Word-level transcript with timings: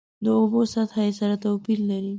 د 0.23 0.25
اوبو 0.39 0.61
سطحه 0.73 1.01
یې 1.07 1.13
سره 1.19 1.35
توپیر 1.43 1.79
لري. 1.89 2.09